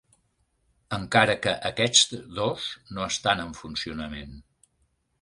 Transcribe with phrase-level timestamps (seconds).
[0.97, 2.67] Encara que aquests dos
[2.97, 4.39] no estan en funcionament.